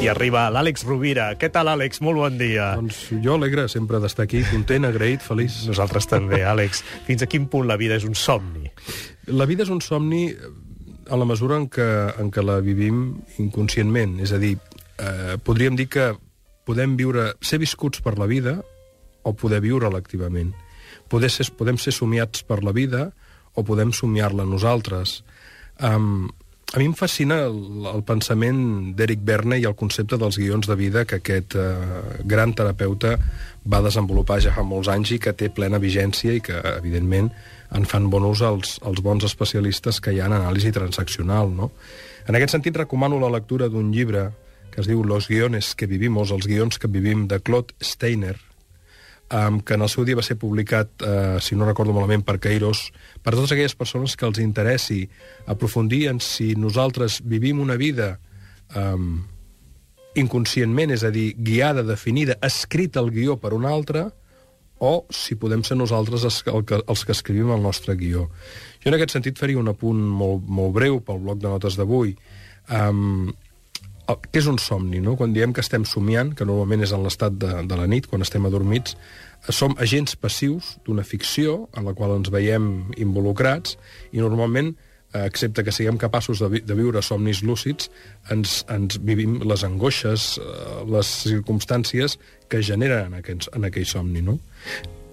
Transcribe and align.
I 0.00 0.08
arriba 0.08 0.46
l'Àlex 0.48 0.86
Rovira. 0.88 1.26
Què 1.36 1.50
tal, 1.52 1.68
Àlex? 1.68 2.00
Molt 2.00 2.16
bon 2.22 2.38
dia. 2.40 2.70
Doncs 2.78 3.02
jo 3.20 3.34
alegre 3.36 3.66
sempre 3.68 3.98
d'estar 4.00 4.24
aquí, 4.24 4.40
content, 4.48 4.86
agraït, 4.88 5.20
feliç. 5.20 5.58
Nosaltres 5.68 6.08
també, 6.08 6.38
Àlex. 6.48 6.80
Fins 7.04 7.20
a 7.20 7.28
quin 7.28 7.44
punt 7.52 7.68
la 7.68 7.76
vida 7.76 7.98
és 8.00 8.06
un 8.08 8.16
somni? 8.16 8.70
La 9.28 9.44
vida 9.50 9.66
és 9.66 9.72
un 9.72 9.82
somni 9.84 10.22
a 11.04 11.20
la 11.20 11.28
mesura 11.28 11.58
en 11.60 11.68
què, 11.68 11.88
en 12.22 12.32
què 12.32 12.44
la 12.46 12.56
vivim 12.64 13.02
inconscientment. 13.44 14.16
És 14.24 14.32
a 14.32 14.40
dir, 14.40 14.54
eh, 14.96 15.36
podríem 15.44 15.76
dir 15.76 15.90
que 15.92 16.14
podem 16.64 16.96
viure, 16.96 17.34
ser 17.44 17.60
viscuts 17.60 18.00
per 18.00 18.16
la 18.16 18.30
vida 18.30 18.56
o 19.20 19.34
poder 19.36 19.60
viure-la 19.60 20.00
activament. 20.00 20.54
Poder 21.12 21.28
ser, 21.28 21.50
podem 21.52 21.76
ser 21.76 21.92
somiats 21.92 22.40
per 22.48 22.62
la 22.64 22.72
vida 22.72 23.10
o 23.52 23.68
podem 23.68 23.92
somiar-la 23.92 24.48
nosaltres. 24.48 25.24
Um, 25.76 26.30
a 26.72 26.78
mi 26.78 26.86
em 26.86 26.92
fascina 26.94 27.40
el, 27.48 27.86
el 27.90 28.04
pensament 28.06 28.60
d'Eric 28.94 29.24
Berne 29.26 29.58
i 29.58 29.64
el 29.66 29.74
concepte 29.78 30.18
dels 30.20 30.38
guions 30.38 30.68
de 30.70 30.76
vida 30.78 31.02
que 31.04 31.18
aquest 31.18 31.56
eh, 31.58 31.70
gran 32.30 32.54
terapeuta 32.54 33.16
va 33.66 33.80
desenvolupar 33.82 34.38
ja 34.44 34.52
fa 34.54 34.62
molts 34.62 34.90
anys 34.92 35.16
i 35.16 35.18
que 35.22 35.34
té 35.34 35.50
plena 35.50 35.80
vigència 35.82 36.36
i 36.36 36.42
que, 36.44 36.60
evidentment, 36.76 37.32
en 37.74 37.86
fan 37.90 38.06
bon 38.10 38.26
ús 38.28 38.42
els, 38.46 38.78
els 38.86 39.02
bons 39.02 39.26
especialistes 39.26 39.98
que 40.00 40.14
hi 40.14 40.20
ha 40.22 40.28
en 40.30 40.36
anàlisi 40.38 40.70
transaccional. 40.74 41.50
No? 41.50 41.72
En 42.28 42.38
aquest 42.38 42.54
sentit, 42.54 42.78
recomano 42.78 43.18
la 43.18 43.32
lectura 43.34 43.68
d'un 43.68 43.90
llibre 43.90 44.28
que 44.70 44.80
es 44.80 44.86
diu 44.86 45.02
Los 45.02 45.26
guiones 45.26 45.74
que 45.74 45.90
vivimos, 45.90 46.30
els 46.30 46.46
guions 46.46 46.78
que 46.78 46.86
vivim, 46.86 47.26
de 47.26 47.40
Claude 47.42 47.74
Steiner, 47.82 48.36
um, 49.30 49.60
que 49.60 49.74
en 49.74 49.82
el 49.82 49.90
seu 49.90 50.04
dia 50.04 50.18
va 50.18 50.24
ser 50.26 50.38
publicat, 50.40 50.92
uh, 51.02 51.40
si 51.42 51.56
no 51.56 51.68
recordo 51.68 51.94
malament, 51.96 52.24
per 52.26 52.38
Kairos, 52.42 52.88
per 53.22 53.34
totes 53.34 53.52
aquelles 53.54 53.76
persones 53.78 54.16
que 54.16 54.26
els 54.28 54.40
interessi 54.42 55.02
aprofundir 55.46 56.08
en 56.10 56.20
si 56.24 56.54
nosaltres 56.58 57.20
vivim 57.24 57.60
una 57.62 57.78
vida 57.80 58.16
um, 58.76 59.20
inconscientment, 60.18 60.94
és 60.94 61.04
a 61.06 61.12
dir, 61.14 61.34
guiada, 61.38 61.84
definida, 61.86 62.38
escrita 62.42 63.00
el 63.00 63.12
guió 63.14 63.38
per 63.40 63.54
un 63.54 63.68
altre, 63.68 64.08
o 64.80 65.04
si 65.12 65.36
podem 65.36 65.60
ser 65.62 65.76
nosaltres 65.76 66.24
els 66.24 66.40
que, 66.42 66.52
els 66.80 67.04
que 67.04 67.12
escrivim 67.12 67.50
el 67.52 67.60
nostre 67.62 67.94
guió. 68.00 68.30
Jo 68.80 68.88
en 68.88 68.96
aquest 68.96 69.12
sentit 69.12 69.38
faria 69.38 69.60
un 69.60 69.68
apunt 69.68 70.00
molt, 70.00 70.46
molt 70.48 70.72
breu 70.72 71.02
pel 71.04 71.20
bloc 71.20 71.42
de 71.42 71.50
notes 71.52 71.76
d'avui. 71.76 72.14
Um, 72.72 73.28
què 74.18 74.40
és 74.40 74.48
un 74.50 74.58
somni, 74.62 75.00
no? 75.04 75.16
Quan 75.18 75.34
diem 75.36 75.52
que 75.54 75.62
estem 75.64 75.84
somiant, 75.88 76.34
que 76.36 76.46
normalment 76.48 76.84
és 76.86 76.92
en 76.96 77.02
l'estat 77.04 77.36
de, 77.40 77.50
de 77.68 77.78
la 77.78 77.88
nit, 77.90 78.08
quan 78.10 78.24
estem 78.24 78.46
adormits, 78.48 78.96
som 79.48 79.74
agents 79.80 80.16
passius 80.20 80.76
d'una 80.86 81.04
ficció 81.06 81.66
en 81.76 81.88
la 81.88 81.94
qual 81.96 82.12
ens 82.18 82.30
veiem 82.32 82.92
involucrats 83.00 83.76
i 84.12 84.20
normalment, 84.20 84.74
eh, 85.14 85.24
excepte 85.24 85.64
que 85.64 85.72
siguem 85.72 85.98
capaços 85.98 86.42
de, 86.42 86.50
vi 86.52 86.62
de 86.66 86.76
viure 86.76 87.02
somnis 87.02 87.42
lúcids, 87.42 87.90
ens, 88.30 88.60
ens 88.68 89.00
vivim 89.00 89.40
les 89.48 89.64
angoixes, 89.64 90.36
eh, 90.38 90.78
les 90.92 91.12
circumstàncies 91.24 92.18
que 92.48 92.62
generen 92.62 93.14
en, 93.14 93.20
aquests, 93.20 93.50
en 93.56 93.68
aquell 93.68 93.88
somni, 93.88 94.24
no? 94.24 94.38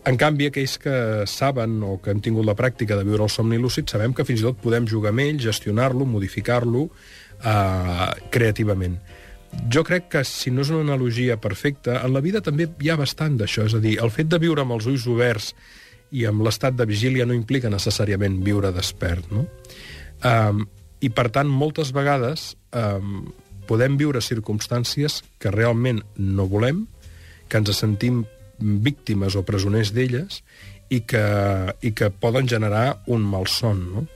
En 0.08 0.16
canvi, 0.16 0.46
aquells 0.48 0.78
que 0.80 1.26
saben 1.28 1.82
o 1.84 1.98
que 2.00 2.14
hem 2.14 2.22
tingut 2.24 2.46
la 2.48 2.56
pràctica 2.56 2.96
de 2.96 3.04
viure 3.04 3.26
el 3.26 3.32
somni 3.32 3.58
lúcid, 3.60 3.90
sabem 3.92 4.14
que 4.16 4.24
fins 4.24 4.40
i 4.40 4.46
tot 4.46 4.62
podem 4.64 4.88
jugar 4.88 5.12
amb 5.12 5.20
ell, 5.20 5.42
gestionar-lo, 5.44 6.08
modificar-lo, 6.08 6.86
uh, 7.44 8.12
creativament. 8.34 8.98
Jo 9.74 9.84
crec 9.88 10.10
que, 10.12 10.24
si 10.28 10.52
no 10.52 10.64
és 10.66 10.72
una 10.74 10.84
analogia 10.86 11.38
perfecta, 11.42 12.02
en 12.04 12.14
la 12.14 12.22
vida 12.22 12.44
també 12.46 12.68
hi 12.84 12.92
ha 12.92 13.00
bastant 13.00 13.38
d'això. 13.40 13.66
És 13.66 13.76
a 13.78 13.82
dir, 13.84 13.98
el 14.04 14.14
fet 14.14 14.30
de 14.32 14.40
viure 14.42 14.64
amb 14.64 14.76
els 14.78 14.88
ulls 14.90 15.08
oberts 15.10 15.54
i 16.12 16.26
amb 16.28 16.44
l'estat 16.46 16.76
de 16.78 16.86
vigília 16.88 17.26
no 17.28 17.36
implica 17.36 17.72
necessàriament 17.72 18.40
viure 18.44 18.72
despert, 18.76 19.28
no? 19.32 19.48
Um, 20.26 20.66
I, 21.04 21.10
per 21.14 21.28
tant, 21.30 21.50
moltes 21.52 21.92
vegades 21.94 22.56
um, 22.74 23.28
podem 23.70 23.98
viure 24.00 24.24
circumstàncies 24.24 25.20
que 25.38 25.52
realment 25.54 26.02
no 26.18 26.48
volem, 26.50 26.86
que 27.48 27.60
ens 27.60 27.76
sentim 27.78 28.24
víctimes 28.58 29.36
o 29.38 29.44
presoners 29.46 29.92
d'elles 29.94 30.42
i, 30.90 31.04
que, 31.06 31.26
i 31.84 31.92
que 31.94 32.10
poden 32.10 32.48
generar 32.50 33.04
un 33.08 33.26
malson, 33.28 33.84
no? 33.94 34.08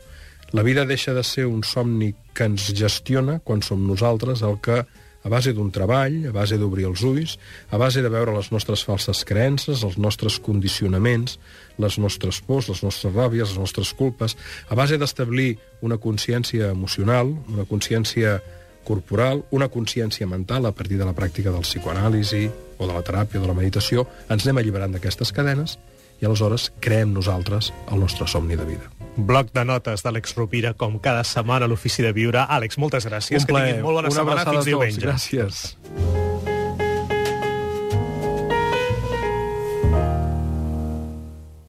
La 0.51 0.63
vida 0.67 0.83
deixa 0.83 1.13
de 1.15 1.23
ser 1.23 1.45
un 1.47 1.61
somni 1.63 2.11
que 2.33 2.47
ens 2.49 2.71
gestiona 2.77 3.39
quan 3.43 3.63
som 3.65 3.81
nosaltres 3.87 4.43
el 4.45 4.59
que, 4.63 4.81
a 5.21 5.29
base 5.29 5.53
d'un 5.53 5.69
treball, 5.73 6.15
a 6.29 6.33
base 6.33 6.57
d'obrir 6.57 6.87
els 6.89 7.03
ulls, 7.05 7.37
a 7.69 7.77
base 7.77 8.01
de 8.01 8.09
veure 8.09 8.33
les 8.33 8.49
nostres 8.51 8.83
falses 8.87 9.23
creences, 9.27 9.83
els 9.85 9.99
nostres 10.01 10.39
condicionaments, 10.41 11.37
les 11.77 11.97
nostres 12.01 12.41
pors, 12.41 12.69
les 12.71 12.81
nostres 12.81 13.13
ràbies, 13.13 13.53
les 13.53 13.61
nostres 13.61 13.93
culpes, 13.93 14.37
a 14.69 14.75
base 14.75 14.97
d'establir 14.97 15.57
una 15.81 15.99
consciència 16.01 16.71
emocional, 16.73 17.35
una 17.53 17.67
consciència 17.69 18.39
corporal, 18.83 19.43
una 19.51 19.69
consciència 19.69 20.25
mental 20.27 20.65
a 20.65 20.73
partir 20.73 20.97
de 20.97 21.05
la 21.05 21.13
pràctica 21.13 21.53
del 21.53 21.67
psicoanàlisi 21.67 22.47
o 22.79 22.87
de 22.87 22.93
la 22.93 23.05
teràpia 23.05 23.39
o 23.39 23.45
de 23.45 23.51
la 23.51 23.57
meditació, 23.57 24.07
ens 24.29 24.47
anem 24.47 24.63
alliberant 24.63 24.97
d'aquestes 24.97 25.33
cadenes 25.37 25.77
i 26.21 26.25
aleshores 26.25 26.71
creem 26.81 27.13
nosaltres 27.13 27.71
el 27.91 28.01
nostre 28.01 28.27
somni 28.29 28.57
de 28.57 28.65
vida. 28.73 29.00
Bloc 29.17 29.51
de 29.53 29.65
notes 29.67 30.05
d'Àlex 30.05 30.35
Rovira, 30.37 30.73
com 30.73 30.97
cada 31.03 31.25
setmana 31.27 31.67
a 31.67 31.71
l'Ofici 31.71 32.05
de 32.05 32.13
Viure. 32.15 32.45
Àlex, 32.47 32.79
moltes 32.79 33.07
gràcies. 33.09 33.43
Un 33.43 33.51
plaer. 33.51 33.77
Que 33.77 33.85
molt 33.85 34.01
bona 34.01 34.07
Una 34.13 34.17
setmana. 34.21 34.49
Fins 34.51 34.71
diumenge. 34.71 35.05
Gràcies. 35.05 36.20